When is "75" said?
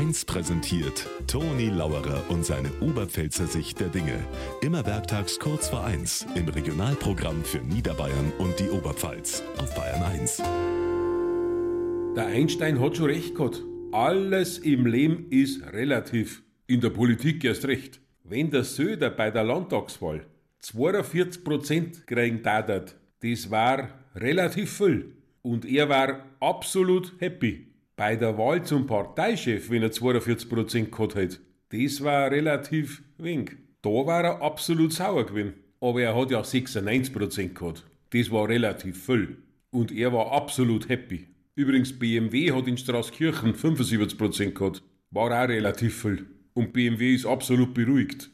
43.52-44.52